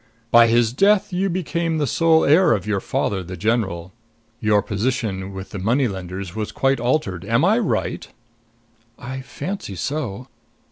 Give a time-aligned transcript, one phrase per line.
[0.31, 3.93] "By his death you became the sole heir of your father, the general.
[4.39, 7.23] Your position with the money lenders was quite altered.
[7.23, 8.07] Am I right?"
[8.97, 10.27] "I fancy so."